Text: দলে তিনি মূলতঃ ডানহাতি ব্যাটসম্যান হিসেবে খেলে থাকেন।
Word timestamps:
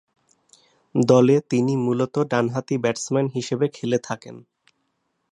দলে 0.95 1.35
তিনি 1.49 1.73
মূলতঃ 1.77 2.21
ডানহাতি 2.29 2.75
ব্যাটসম্যান 2.77 3.27
হিসেবে 3.35 3.65
খেলে 3.67 3.97
থাকেন। 3.99 4.35